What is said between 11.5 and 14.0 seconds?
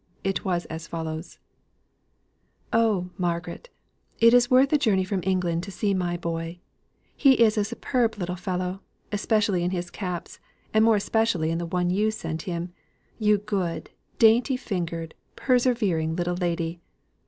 in the one you sent him, you good,